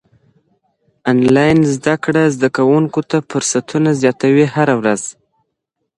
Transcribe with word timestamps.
انلاين 1.11 1.59
زده 1.75 1.95
کړه 2.03 2.23
زده 2.35 2.49
کوونکو 2.57 2.99
ته 3.09 3.17
فرصتونه 3.29 3.89
زياتوي 4.01 4.45
هره 4.55 4.73
ورځ. 4.81 5.01